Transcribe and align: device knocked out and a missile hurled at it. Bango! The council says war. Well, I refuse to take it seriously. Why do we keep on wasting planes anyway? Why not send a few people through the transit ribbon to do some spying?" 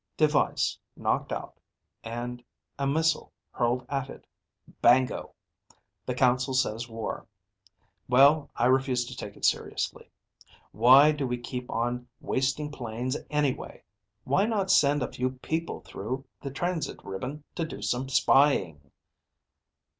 device 0.17 0.79
knocked 0.97 1.31
out 1.31 1.59
and 2.03 2.43
a 2.79 2.87
missile 2.87 3.31
hurled 3.51 3.85
at 3.87 4.09
it. 4.09 4.25
Bango! 4.81 5.35
The 6.07 6.15
council 6.15 6.55
says 6.55 6.89
war. 6.89 7.27
Well, 8.09 8.49
I 8.55 8.65
refuse 8.65 9.05
to 9.05 9.15
take 9.15 9.37
it 9.37 9.45
seriously. 9.45 10.09
Why 10.71 11.11
do 11.11 11.27
we 11.27 11.37
keep 11.37 11.69
on 11.69 12.07
wasting 12.19 12.71
planes 12.71 13.15
anyway? 13.29 13.83
Why 14.23 14.47
not 14.47 14.71
send 14.71 15.03
a 15.03 15.11
few 15.11 15.33
people 15.33 15.81
through 15.81 16.25
the 16.41 16.49
transit 16.49 16.97
ribbon 17.05 17.43
to 17.53 17.63
do 17.63 17.83
some 17.83 18.09
spying?" 18.09 18.81